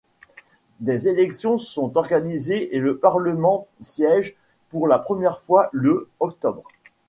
Des 0.79 1.07
élections 1.09 1.59
sont 1.59 1.95
organisées 1.95 2.75
et 2.75 2.79
le 2.79 2.97
Parlement 2.97 3.67
siège 3.81 4.35
pour 4.69 4.87
la 4.87 4.97
première 4.97 5.37
fois 5.39 5.69
le 5.73 6.09
octobre. 6.19 6.63